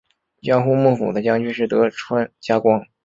[0.41, 2.83] 江户幕府的将军是德川家光。